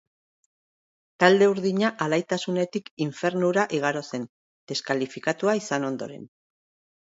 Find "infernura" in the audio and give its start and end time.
3.07-3.67